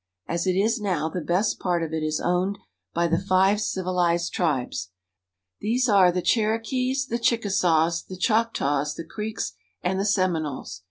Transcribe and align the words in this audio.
As 0.27 0.47
it 0.47 0.53
is 0.55 0.79
now, 0.81 1.09
the 1.09 1.21
best 1.21 1.59
part 1.59 1.83
of 1.83 1.93
it 1.93 2.01
is 2.01 2.19
owned 2.19 2.57
by 2.91 3.05
the 3.05 3.19
five 3.19 3.61
civilized 3.61 4.33
tribes. 4.33 4.89
These 5.59 5.87
are 5.87 6.11
the 6.11 6.23
Cherokees, 6.23 7.05
the 7.05 7.19
Chickasaws, 7.19 8.05
the 8.07 8.17
Choctaws, 8.17 8.95
the 8.95 9.05
Creeks, 9.05 9.53
and 9.83 9.99
THE 9.99 10.11
GLACIERS. 10.11 10.79